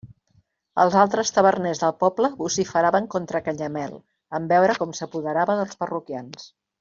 Els 0.83 0.95
altres 1.01 1.31
taverners 1.35 1.81
del 1.83 1.93
poble 2.05 2.31
vociferaven 2.41 3.09
contra 3.15 3.41
Canyamel 3.49 3.93
en 4.39 4.49
veure 4.57 4.77
com 4.81 4.95
s'apoderava 5.01 5.59
dels 5.63 5.79
parroquians. 5.85 6.49